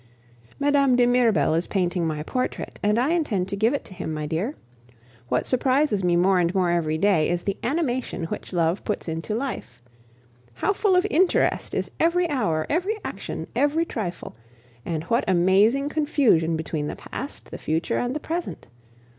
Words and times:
Mme. 0.59 0.95
de 0.95 1.05
Mirbel 1.05 1.53
is 1.55 1.67
painting 1.67 2.07
my 2.07 2.23
portrait, 2.23 2.79
and 2.81 2.97
I 2.97 3.11
intend 3.11 3.47
to 3.49 3.55
give 3.55 3.75
it 3.75 3.85
to 3.85 3.93
him, 3.93 4.11
my 4.11 4.25
dear. 4.25 4.55
What 5.29 5.45
surprises 5.45 6.03
me 6.03 6.15
more 6.15 6.39
and 6.39 6.55
more 6.55 6.71
every 6.71 6.97
day 6.97 7.29
is 7.29 7.43
the 7.43 7.55
animation 7.61 8.23
which 8.23 8.51
love 8.51 8.83
puts 8.83 9.07
into 9.07 9.35
life. 9.35 9.79
How 10.55 10.73
full 10.73 10.95
of 10.95 11.05
interest 11.11 11.75
is 11.75 11.91
every 11.99 12.27
hour, 12.31 12.65
every 12.67 12.97
action, 13.05 13.45
every 13.55 13.85
trifle! 13.85 14.35
and 14.87 15.03
what 15.03 15.23
amazing 15.27 15.87
confusion 15.89 16.57
between 16.57 16.87
the 16.87 16.95
past, 16.95 17.51
the 17.51 17.59
future, 17.59 17.99
and 17.99 18.15
the 18.15 18.19
present! 18.19 18.65